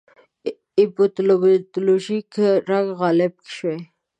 اپیستیمولوژیک 0.83 2.31
رنګ 2.69 2.87
غالب 2.99 3.33
شوی. 3.55 3.77